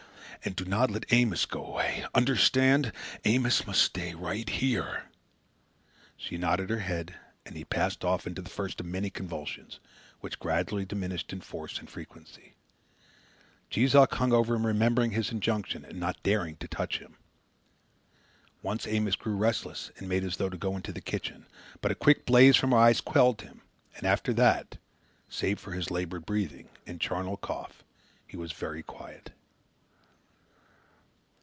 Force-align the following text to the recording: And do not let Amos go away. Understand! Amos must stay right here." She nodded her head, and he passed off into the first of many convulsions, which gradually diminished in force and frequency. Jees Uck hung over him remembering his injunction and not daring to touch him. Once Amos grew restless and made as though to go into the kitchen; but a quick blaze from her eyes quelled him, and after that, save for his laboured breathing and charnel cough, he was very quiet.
And 0.43 0.55
do 0.55 0.65
not 0.65 0.89
let 0.89 1.13
Amos 1.13 1.45
go 1.45 1.63
away. 1.63 2.03
Understand! 2.15 2.91
Amos 3.25 3.67
must 3.67 3.83
stay 3.83 4.15
right 4.15 4.49
here." 4.49 5.03
She 6.17 6.35
nodded 6.35 6.71
her 6.71 6.79
head, 6.79 7.13
and 7.45 7.55
he 7.55 7.63
passed 7.63 8.03
off 8.03 8.25
into 8.25 8.41
the 8.41 8.49
first 8.49 8.79
of 8.79 8.87
many 8.87 9.11
convulsions, 9.11 9.79
which 10.19 10.39
gradually 10.39 10.83
diminished 10.83 11.31
in 11.31 11.41
force 11.41 11.77
and 11.77 11.87
frequency. 11.87 12.55
Jees 13.69 13.93
Uck 13.93 14.15
hung 14.15 14.33
over 14.33 14.55
him 14.55 14.65
remembering 14.65 15.11
his 15.11 15.31
injunction 15.31 15.85
and 15.85 15.99
not 15.99 16.23
daring 16.23 16.55
to 16.55 16.67
touch 16.67 16.97
him. 16.97 17.17
Once 18.63 18.87
Amos 18.87 19.15
grew 19.15 19.35
restless 19.37 19.91
and 19.99 20.09
made 20.09 20.23
as 20.23 20.37
though 20.37 20.49
to 20.49 20.57
go 20.57 20.75
into 20.75 20.91
the 20.91 21.01
kitchen; 21.01 21.45
but 21.81 21.91
a 21.91 21.93
quick 21.95 22.25
blaze 22.25 22.55
from 22.57 22.71
her 22.71 22.77
eyes 22.77 22.99
quelled 22.99 23.41
him, 23.41 23.61
and 23.95 24.07
after 24.07 24.33
that, 24.33 24.79
save 25.29 25.59
for 25.59 25.73
his 25.73 25.91
laboured 25.91 26.25
breathing 26.25 26.69
and 26.87 26.99
charnel 26.99 27.37
cough, 27.37 27.83
he 28.25 28.35
was 28.37 28.51
very 28.53 28.81
quiet. 28.81 29.33